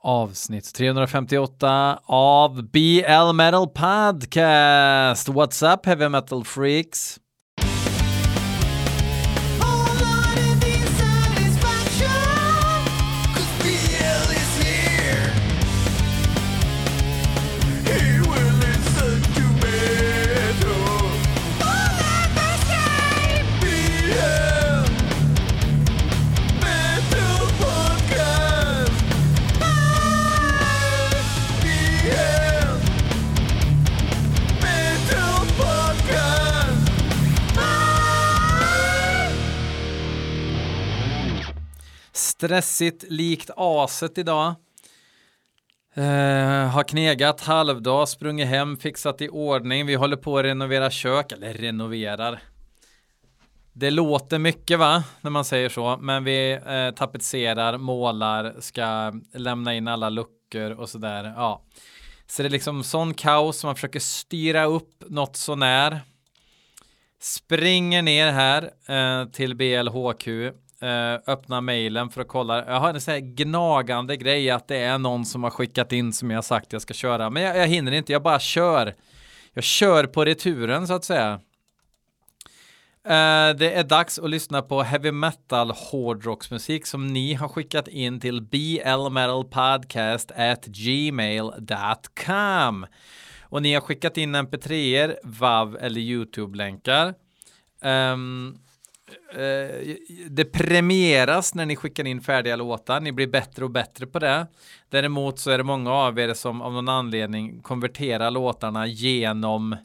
[0.00, 5.28] Avsnitt 358 av BL Metal Podcast.
[5.28, 7.18] What's up heavy metal freaks?
[42.38, 44.54] Stressigt likt aset idag.
[45.98, 49.86] Uh, har knegat halvdag, sprungit hem, fixat i ordning.
[49.86, 52.42] Vi håller på att renovera kök, eller renoverar.
[53.72, 59.74] Det låter mycket va, när man säger så, men vi uh, tapetserar, målar, ska lämna
[59.74, 61.32] in alla luckor och sådär.
[61.36, 61.62] Ja.
[62.26, 66.00] Så det är liksom sån kaos, man försöker styra upp något sånär.
[67.20, 70.28] Springer ner här uh, till BLHQ
[70.80, 72.66] Eh, öppna mejlen för att kolla.
[72.66, 76.12] Jag har en sån här gnagande grej att det är någon som har skickat in
[76.12, 77.30] som jag sagt jag ska köra.
[77.30, 78.94] Men jag, jag hinner inte, jag bara kör.
[79.52, 81.40] Jag kör på returen så att säga.
[83.06, 88.20] Uh, det är dags att lyssna på heavy metal hårdrocksmusik som ni har skickat in
[88.20, 91.66] till blmetalpodcast at gmail.com.
[93.42, 97.14] Och ni har skickat in mp3er, vav eller YouTube-länkar.
[97.82, 98.58] Um,
[99.32, 99.96] Eh,
[100.28, 103.00] det premieras när ni skickar in färdiga låtar.
[103.00, 104.46] Ni blir bättre och bättre på det.
[104.88, 109.76] Däremot så är det många av er som av någon anledning konverterar låtarna genom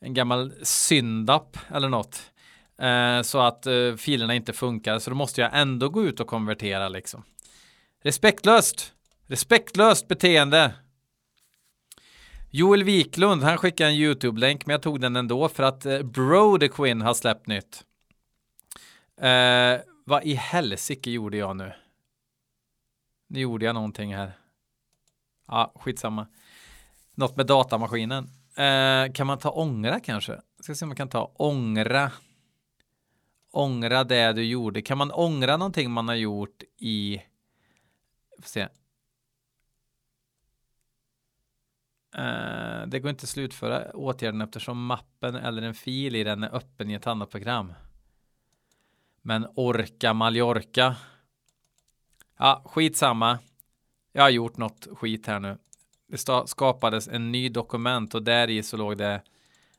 [0.00, 2.32] en gammal syndapp eller något.
[2.78, 4.98] Eh, så att eh, filerna inte funkar.
[4.98, 7.22] Så då måste jag ändå gå ut och konvertera liksom.
[8.02, 8.92] Respektlöst!
[9.26, 10.72] Respektlöst beteende!
[12.54, 16.58] Joel Wiklund, han skickade en YouTube-länk, men jag tog den ändå för att eh, Bro
[16.58, 17.84] the Quinn har släppt nytt.
[19.16, 21.72] Eh, vad i helsike gjorde jag nu?
[23.26, 24.32] Nu gjorde jag någonting här.
[25.48, 26.26] Ja, skitsamma.
[27.14, 28.24] Något med datamaskinen.
[28.56, 30.40] Eh, kan man ta ångra kanske?
[30.60, 32.12] Ska se om man kan ta ångra.
[33.50, 34.82] Ångra det du gjorde.
[34.82, 37.22] Kan man ångra någonting man har gjort i...
[38.40, 38.68] Får se.
[42.18, 46.54] Uh, det går inte att slutföra åtgärden eftersom mappen eller en fil i den är
[46.54, 47.72] öppen i ett annat program.
[49.22, 50.96] Men orka Mallorca.
[52.38, 53.38] Ja, skitsamma.
[54.12, 55.58] Jag har gjort något skit här nu.
[56.06, 59.22] Det skapades en ny dokument och där i så låg det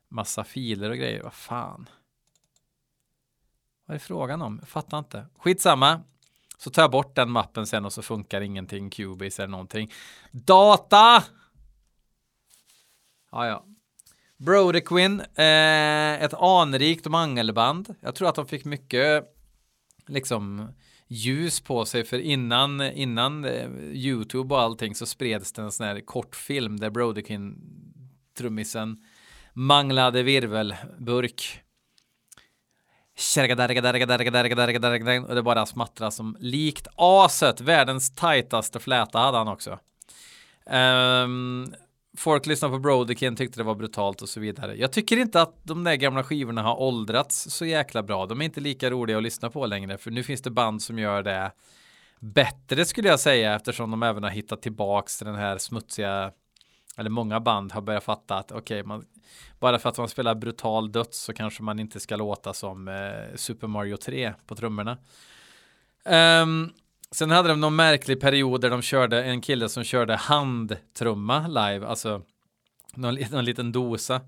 [0.08, 1.24] massa filer och grejer.
[1.24, 1.90] Vad fan.
[3.86, 4.58] Vad är frågan om?
[4.60, 5.26] Jag fattar inte.
[5.38, 6.02] Skitsamma.
[6.58, 8.90] Så tar jag bort den mappen sen och så funkar ingenting.
[8.90, 9.92] Cubase eller någonting.
[10.32, 11.24] Data!
[13.34, 13.66] Ja, ja.
[14.38, 17.96] Brody Quinn, eh, ett anrikt mangelband.
[18.02, 19.24] Jag tror att de fick mycket
[20.08, 20.74] liksom
[21.08, 25.88] ljus på sig för innan, innan eh, YouTube och allting så spreds det en sån
[25.88, 27.56] här kortfilm där Brody Quinn,
[28.38, 28.98] trummisen,
[29.54, 31.60] manglade virvelburk.
[35.30, 37.62] Och det bara smattra som likt aset.
[37.62, 39.80] Världens tajtaste fläta hade han också.
[40.66, 41.74] Um,
[42.18, 44.76] folk lyssnar på Brodekin tyckte det var brutalt och så vidare.
[44.76, 48.26] Jag tycker inte att de där gamla skivorna har åldrats så jäkla bra.
[48.26, 51.00] De är inte lika roliga att lyssna på längre, för nu finns det band som
[51.00, 51.52] gör det
[52.24, 56.32] bättre skulle jag säga, eftersom de även har hittat tillbaks till den här smutsiga,
[56.98, 59.02] eller många band har börjat fatta att okej, okay,
[59.60, 63.36] bara för att man spelar brutal döds så kanske man inte ska låta som eh,
[63.36, 64.98] Super Mario 3 på trummorna.
[66.06, 66.74] Um,
[67.14, 71.88] Sen hade de någon märklig period där de körde en kille som körde handtrumma live,
[71.88, 72.22] alltså
[72.94, 74.22] någon, någon liten dosa.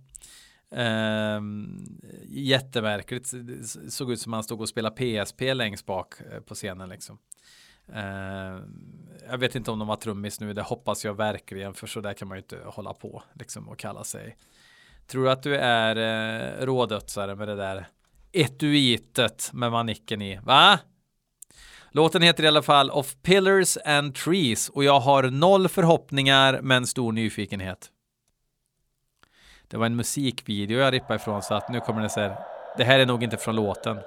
[0.72, 1.86] Ehm,
[2.28, 6.90] jättemärkligt, det såg ut som han stod och spelade PSP längst bak eh, på scenen
[6.90, 7.18] liksom.
[7.94, 8.62] Ehm,
[9.30, 12.14] jag vet inte om de var trummis nu, det hoppas jag verkligen, för så där
[12.14, 14.38] kan man ju inte hålla på liksom och kalla sig.
[15.08, 17.88] Tror du att du är eh, rådötsare med det där
[18.32, 20.40] etuitet med manicken i?
[20.44, 20.80] Va?
[21.96, 26.88] Låten heter i alla fall Of Pillars and Trees och jag har noll förhoppningar men
[26.88, 27.90] stor nyfikenhet.
[29.68, 32.38] Det var en musikvideo jag rippade ifrån så att nu kommer det så här.
[32.78, 33.98] Det här är nog inte från låten.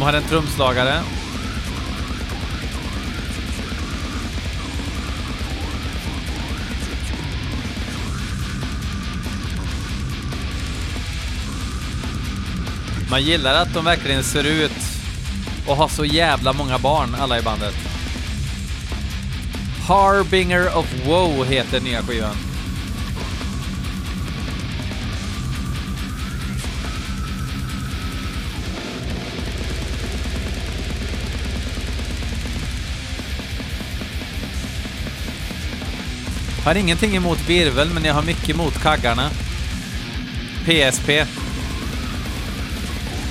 [0.00, 1.02] De har en trumslagare.
[13.10, 14.72] Man gillar att de verkligen ser ut
[15.66, 17.74] och har så jävla många barn, alla i bandet.
[19.88, 22.49] Harbinger of Woe heter nya skivan.
[36.64, 39.30] Har ingenting emot virvel, men jag har mycket emot kaggarna.
[40.64, 41.10] PSP.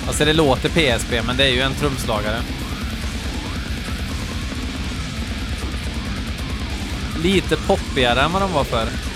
[0.07, 2.41] Alltså det låter PSP, men det är ju en trumslagare.
[7.23, 9.08] Lite poppigare än vad de var förr.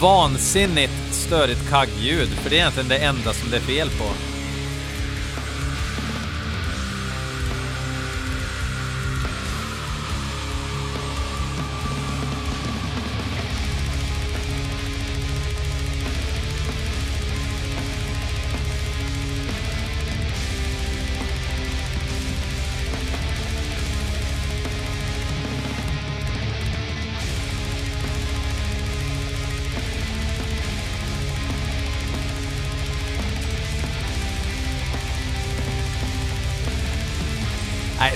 [0.00, 4.27] Vansinnigt störigt kaggljud, för det är egentligen det enda som det är fel på.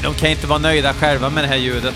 [0.03, 1.95] De kan inte vara nöjda själva med det här ljudet.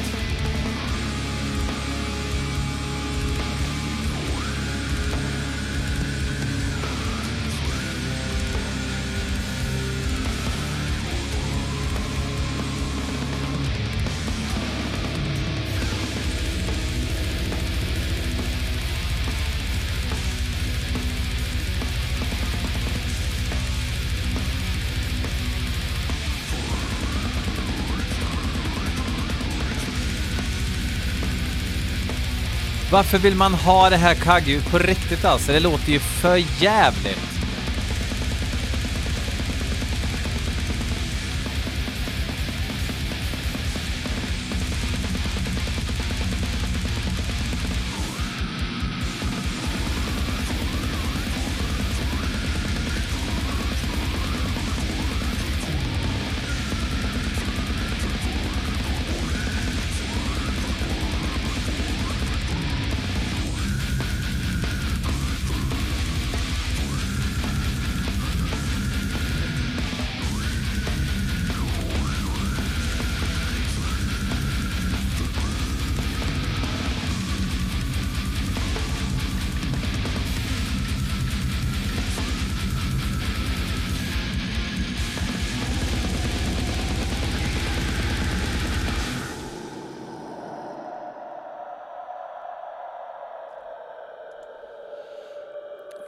[32.90, 35.52] Varför vill man ha det här kaggljudet på riktigt alltså?
[35.52, 37.25] Det låter ju för jävligt.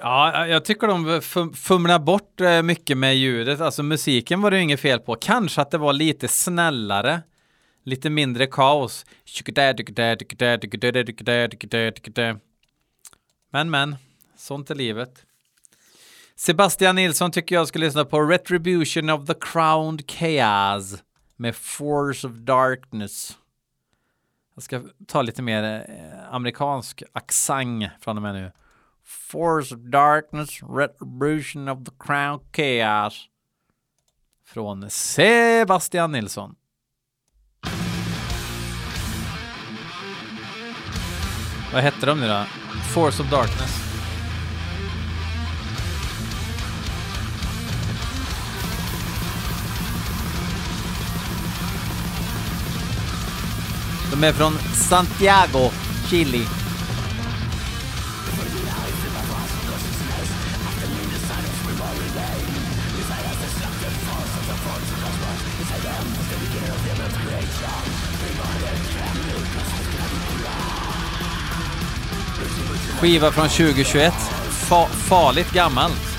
[0.08, 1.22] Ja, jag tycker de
[1.54, 3.60] fumlar bort eh, mycket med ljudet.
[3.60, 5.14] Alltså musiken var det ju inget fel på.
[5.14, 7.22] Kanske att det var lite snällare.
[7.84, 9.06] Lite mindre kaos.
[13.50, 13.96] Men men,
[14.36, 15.24] sånt är livet.
[16.36, 21.02] Sebastian Nilsson tycker jag ska lyssna på Retribution of the Crowned Chaos
[21.36, 23.38] med Force of Darkness.
[24.54, 28.52] Jag ska ta lite mer eh, amerikansk accent från och med nu.
[29.08, 33.28] Force of Darkness, Retribution of the Crown Chaos.
[34.46, 36.54] Från Sebastian Nilsson.
[41.72, 42.44] Vad hette de nu då?
[42.94, 43.70] Force of Darkness.
[54.10, 55.70] De är från Santiago,
[56.10, 56.67] Chile.
[73.00, 74.14] Skiva från 2021.
[74.50, 76.18] Fa farligt gammalt.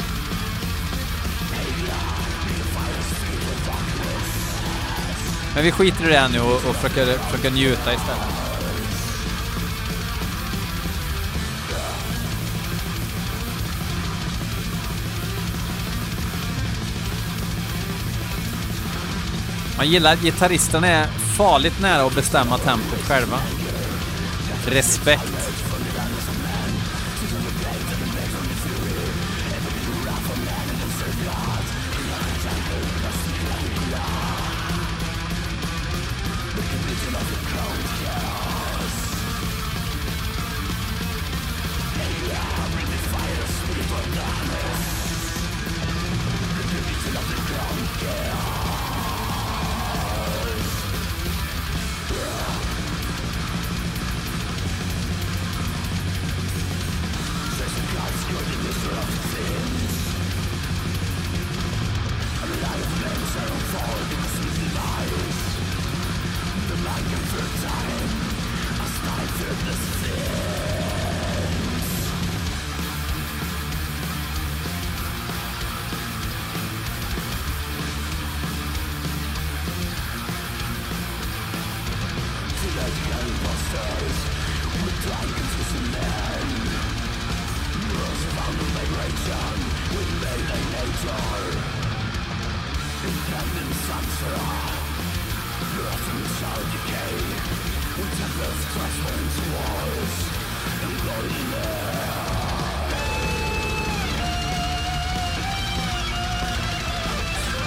[5.55, 8.39] Men vi skiter i det här nu och, och försöker, försöker njuta istället.
[19.77, 21.07] Man gillar att gitarristerna är
[21.37, 23.39] farligt nära att bestämma tempot själva.
[24.65, 25.58] Respekt.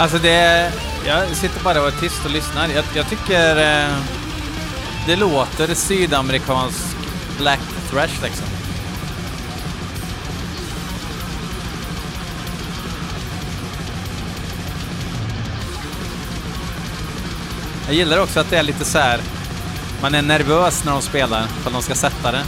[0.02, 0.72] Alltså det...
[1.06, 2.68] Jag sitter bara och är tyst och lyssnar.
[2.68, 3.56] Jag, jag tycker...
[3.56, 3.96] Eh,
[5.06, 6.96] det låter sydamerikansk
[7.38, 8.46] black thrash liksom.
[17.86, 19.20] Jag gillar också att det är lite så här.
[20.00, 22.42] Man är nervös när de spelar, för att de ska sätta det.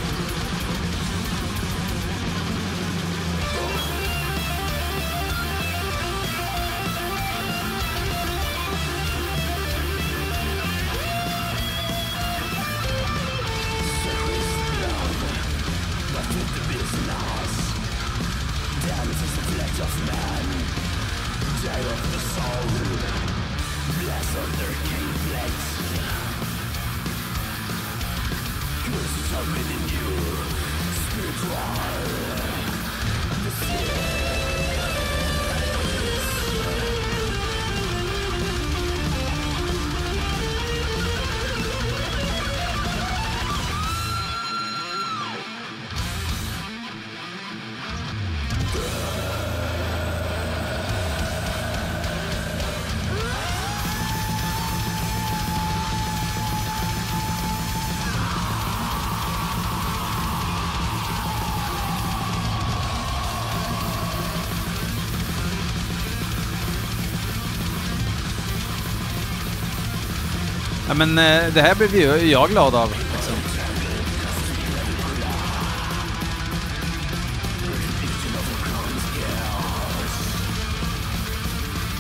[70.95, 72.91] Ja, men eh, det här blev ju jag glad av.
[72.91, 73.35] Liksom.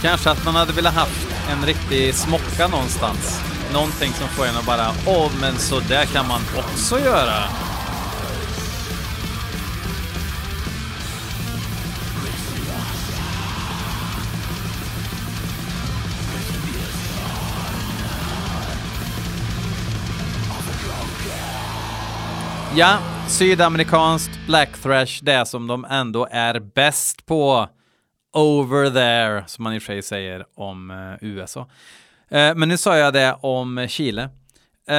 [0.02, 3.40] Kanske att man hade velat haft en riktig smocka någonstans.
[3.72, 7.63] Någonting som får en att bara, åh, men så där kan man också göra.
[22.76, 27.68] Ja, sydamerikanskt black thrash, det som de ändå är bäst på.
[28.32, 31.60] Over there, som man i och för sig säger om eh, USA.
[32.28, 34.28] Eh, men nu sa jag det om Chile.
[34.88, 34.96] Eh,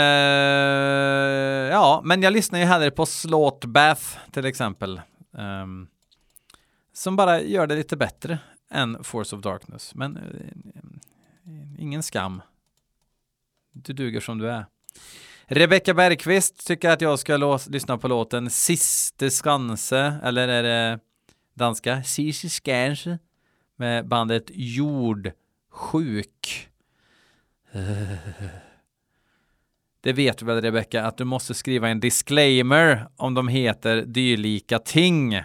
[1.72, 5.01] ja, men jag lyssnar ju hellre på slåtbath till exempel.
[5.38, 5.88] Ehm,
[6.94, 8.39] som bara gör det lite bättre
[8.72, 9.96] än Force of Darkness.
[9.96, 10.24] Men eh,
[11.84, 12.41] ingen skam.
[13.74, 14.65] Du duger som du är.
[15.47, 20.99] Rebecka Bergqvist tycker att jag ska lyssna på låten Siste Skanse, eller är det
[21.53, 22.03] danska?
[22.03, 23.19] Siste Skanse
[23.75, 25.33] med bandet Jordsjuk.
[27.71, 28.11] Eh,
[30.01, 34.79] det vet du väl Rebecka, att du måste skriva en disclaimer om de heter dylika
[34.79, 35.41] ting.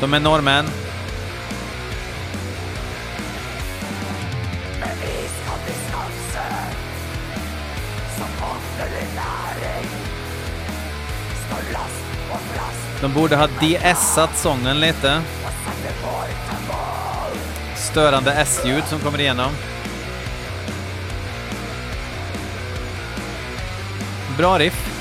[0.00, 0.66] De är norrmän.
[13.00, 15.22] De borde ha de-essat sången lite.
[17.76, 19.50] Störande S-ljud som kommer igenom.
[24.38, 24.95] Bra riff.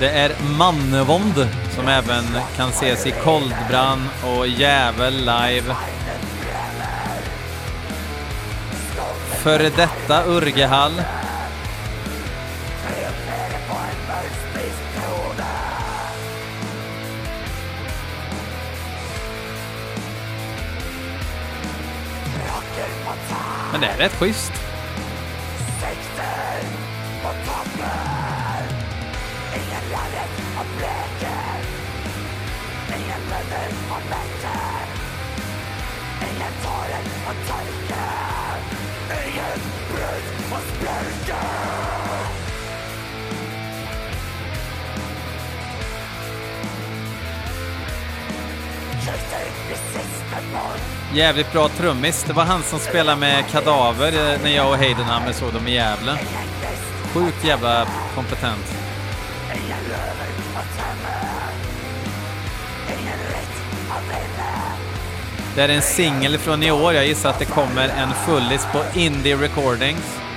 [0.00, 2.24] Det är Mannevond som även
[2.56, 5.76] kan ses i Koldbrand och Jävel live.
[9.42, 11.02] Före detta Urgehall.
[23.72, 24.52] Men det är rätt schysst.
[51.14, 52.24] Jävligt bra trummis.
[52.26, 55.74] Det var han som spelade med Kadaver eh, när jag och Heidenhammer såg dem i
[55.74, 56.18] Gävle.
[57.14, 58.74] Sjukt jävla kompetent.
[65.54, 66.94] Det är en singel från i år.
[66.94, 70.29] Jag gissar att det kommer en fullis på Indie Recordings.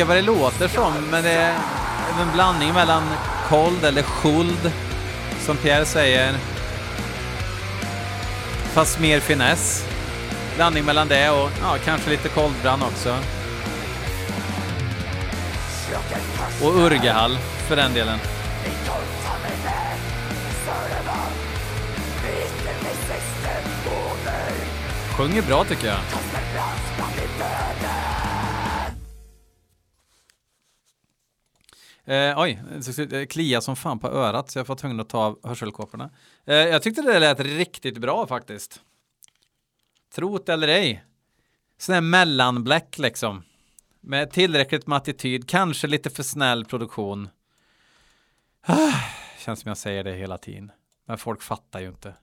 [0.00, 1.54] Tolka vad det låter som, men det är
[2.20, 3.02] en blandning mellan
[3.48, 4.72] kold eller skuld,
[5.40, 6.34] som Pierre säger.
[8.72, 9.84] Fast mer finess.
[10.56, 13.16] Blandning mellan det och ja, kanske lite koldbrand också.
[16.62, 18.18] Och Urgehall, för den delen.
[25.16, 25.98] Sjunger bra tycker jag.
[32.10, 32.62] Eh, oj,
[33.08, 36.10] det kliar som fan på örat så jag var tvungen att ta av hörselkåporna.
[36.44, 38.80] Eh, jag tyckte det lät riktigt bra faktiskt.
[40.14, 41.04] Trot eller ej.
[41.78, 43.42] Sån här mellanbläck liksom.
[44.00, 47.28] Med tillräckligt med attityd, kanske lite för snäll produktion.
[48.62, 48.92] Ah,
[49.38, 50.72] känns som jag säger det hela tiden.
[51.06, 52.14] Men folk fattar ju inte.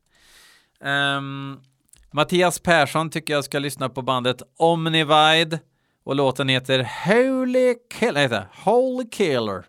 [0.80, 1.62] Um,
[2.12, 5.60] Mattias Persson tycker jag ska lyssna på bandet Omnivide
[6.04, 8.22] och låten heter Holy Killer.
[8.22, 9.66] Heter Holy Killer.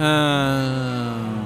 [0.00, 1.40] Ehm.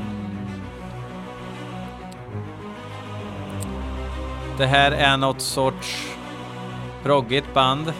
[4.58, 6.16] Det här är något sorts
[7.02, 7.92] proggigt band.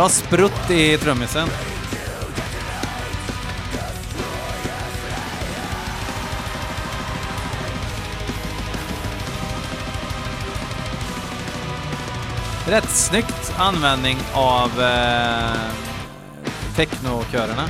[0.00, 1.48] Bra sprutt i trummisen.
[12.66, 15.70] Rätt snyggt användning av eh,
[16.76, 17.68] technokörerna.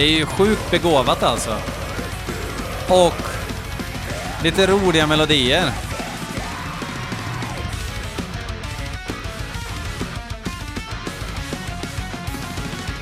[0.00, 1.56] Det är ju sjukt begåvat alltså.
[2.88, 3.22] Och
[4.42, 5.72] lite roliga melodier.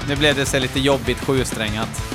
[0.08, 2.07] Nu blev det så lite jobbigt sjusträngat.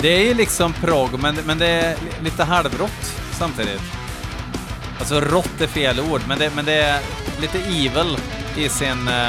[0.00, 3.82] Det är ju liksom prog, men, men det är lite halvrått samtidigt.
[4.98, 7.00] Alltså rått är fel ord, men det, men det är
[7.40, 8.16] lite evil
[8.56, 9.28] i sin eh,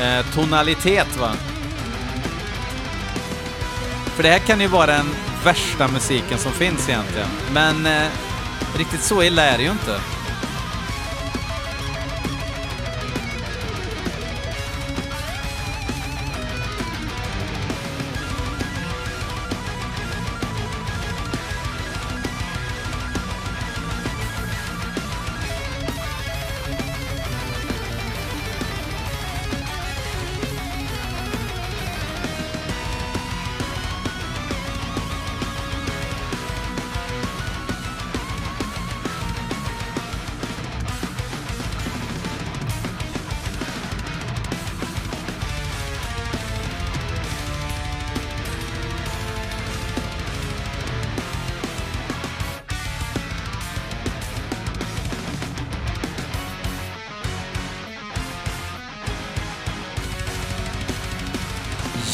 [0.00, 1.32] eh, tonalitet va.
[4.04, 5.06] För det här kan ju vara den
[5.44, 7.28] värsta musiken som finns egentligen.
[7.52, 8.08] Men eh,
[8.76, 10.00] riktigt så illa är det ju inte.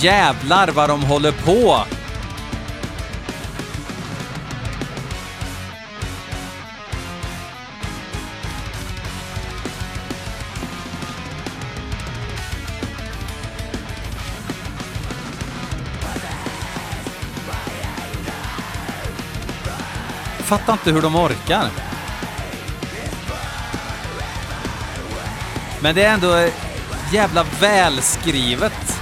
[0.06, 1.84] Jävlar vad de håller på!
[20.38, 21.70] Fattar inte hur de orkar.
[25.80, 26.48] Men det är ändå
[27.12, 28.95] jävla välskrivet.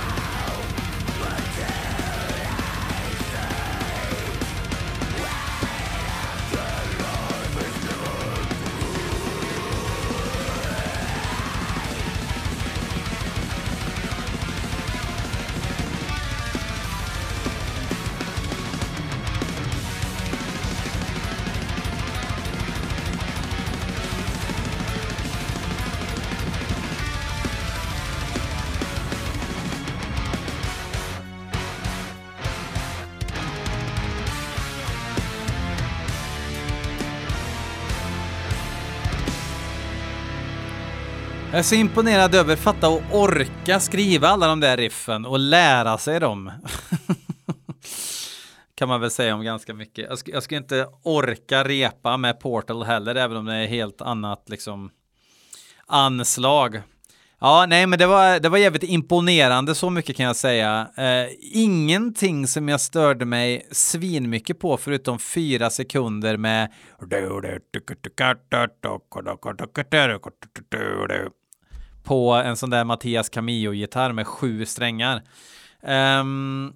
[41.54, 45.98] Jag är så imponerad över fatta och orka skriva alla de där riffen och lära
[45.98, 46.52] sig dem.
[48.74, 50.06] kan man väl säga om ganska mycket.
[50.08, 54.00] Jag, sk jag skulle inte orka repa med Portal heller, även om det är helt
[54.00, 54.90] annat liksom
[55.86, 56.82] anslag.
[57.40, 60.88] Ja, nej, men det var, det var jävligt imponerande, så mycket kan jag säga.
[60.96, 66.72] Eh, ingenting som jag störde mig svinmycket på, förutom fyra sekunder med
[72.04, 75.22] på en sån där Mattias Camillo-gitarr med sju strängar.
[75.82, 76.74] Um,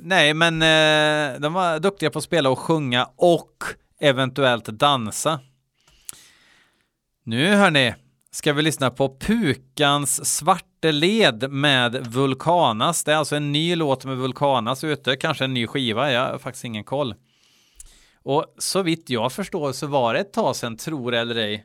[0.00, 3.64] nej, men uh, de var duktiga på att spela och sjunga och
[4.00, 5.40] eventuellt dansa.
[7.24, 7.94] Nu hörni,
[8.30, 13.04] ska vi lyssna på Pukans svarte led med Vulkanas.
[13.04, 16.38] Det är alltså en ny låt med Vulkanas ute, kanske en ny skiva, jag har
[16.38, 17.14] faktiskt ingen koll.
[18.22, 21.64] Och så vitt jag förstår så var det ett tag sedan, tror eller ej,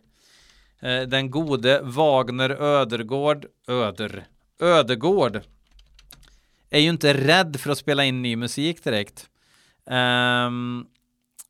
[0.80, 4.28] Eh, den gode Wagner Ödergård, Öder,
[4.60, 5.42] Ödegård
[6.70, 9.30] är ju inte rädd för att spela in ny musik direkt.
[9.86, 10.88] Um,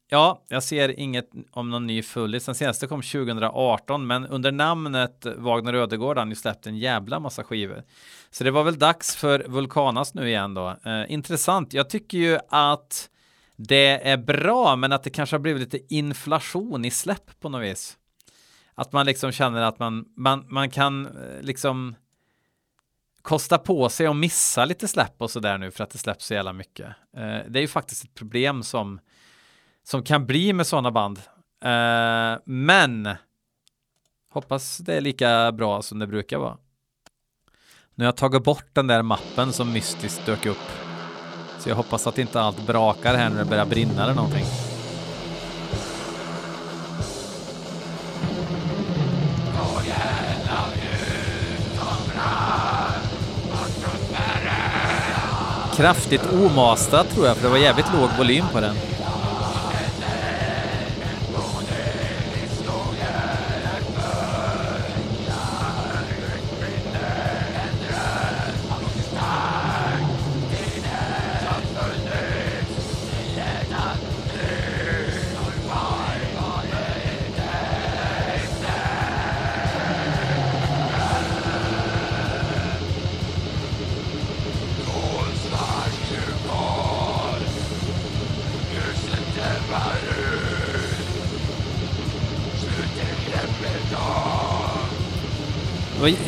[0.09, 2.45] ja, jag ser inget om någon ny fullis.
[2.45, 7.19] Den senaste kom 2018, men under namnet Wagner Ödegård har han ju släppt en jävla
[7.19, 7.83] massa skivor.
[8.31, 10.75] Så det var väl dags för Vulkanas nu igen då.
[10.87, 11.73] Uh, intressant.
[11.73, 13.09] Jag tycker ju att
[13.55, 17.63] det är bra, men att det kanske har blivit lite inflation i släpp på något
[17.63, 17.97] vis.
[18.75, 21.95] Att man liksom känner att man, man, man kan eh, liksom
[23.21, 26.33] kosta på sig att missa lite släpp och sådär nu för att det släpps så
[26.33, 26.87] jävla mycket.
[27.17, 28.99] Eh, det är ju faktiskt ett problem som,
[29.83, 31.21] som kan bli med sådana band.
[31.63, 33.09] Eh, men
[34.29, 36.57] hoppas det är lika bra som det brukar vara.
[37.95, 40.71] Nu har jag tagit bort den där mappen som mystiskt dök upp.
[41.59, 44.45] Så jag hoppas att inte allt brakar här när det börjar brinna eller någonting.
[55.77, 58.75] Kraftigt omastad tror jag, för det var jävligt låg volym på den.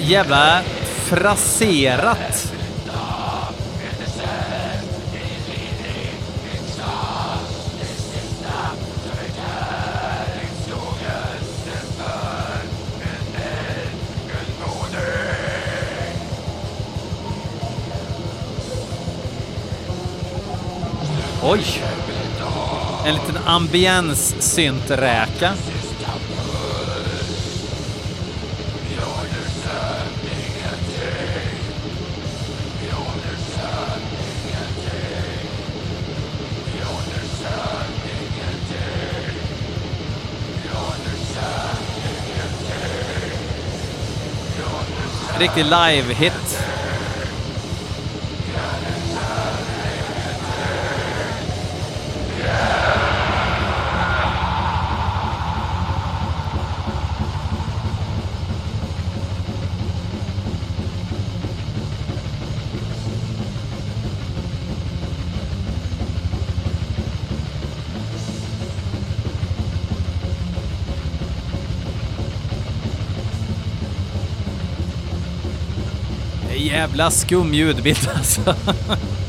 [0.07, 0.61] Jävla
[1.05, 2.53] fraserat.
[21.43, 21.81] Oj!
[23.05, 25.53] En liten ambiens-synträka.
[45.39, 46.76] Riktig live-hit.
[76.97, 78.41] Jävla skum ljudbild alltså.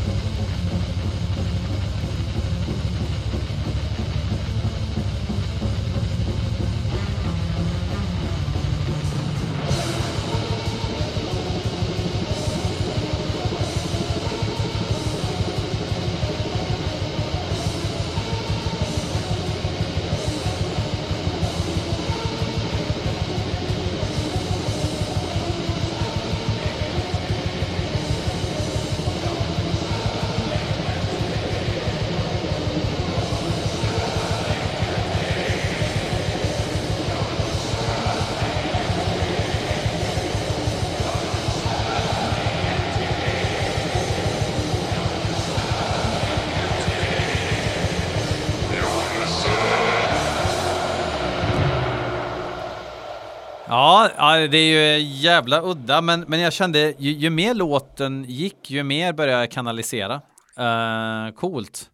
[54.29, 58.71] Ja, det är ju jävla udda, men, men jag kände ju, ju mer låten gick,
[58.71, 60.14] ju mer började jag kanalisera.
[60.59, 61.91] Uh, coolt.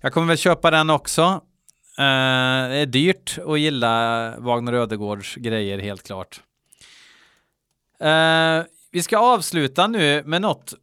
[0.00, 1.22] Jag kommer väl köpa den också.
[1.22, 1.34] Uh,
[2.68, 6.40] det är dyrt att gilla Wagner Ödegårds grejer, helt klart.
[8.02, 10.74] Uh, vi ska avsluta nu med något.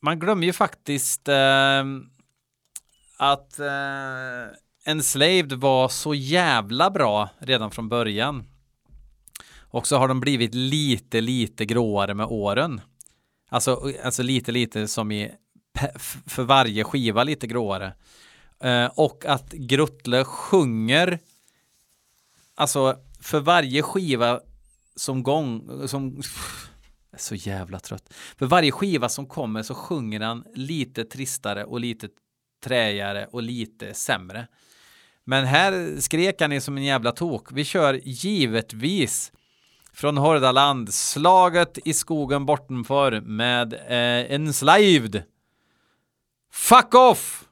[0.00, 1.28] Man glömmer ju faktiskt
[3.16, 3.60] att
[4.86, 8.51] Enslaved var så jävla bra redan från början.
[9.72, 12.80] Och så har de blivit lite, lite gråare med åren.
[13.48, 15.30] Alltså, alltså lite, lite som i
[16.26, 17.94] för varje skiva lite gråare.
[18.60, 21.18] Eh, och att Gruttle sjunger
[22.54, 24.40] alltså för varje skiva
[24.96, 26.70] som gång som pff,
[27.12, 28.14] är så jävla trött.
[28.38, 32.08] För varje skiva som kommer så sjunger han lite tristare och lite
[32.64, 34.48] träigare och lite sämre.
[35.24, 37.52] Men här skrek han ju som en jävla tok.
[37.52, 39.32] Vi kör givetvis
[39.94, 45.22] från Hordaland, slaget i skogen bortanför med eh, Enslaved.
[46.52, 47.44] Fuck off!